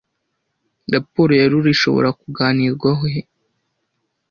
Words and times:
Raporo 0.93 1.31
ya 1.39 1.45
RURA 1.51 1.69
ishobora 1.75 2.09
kuganirwaho 2.19 3.03
he 3.13 3.21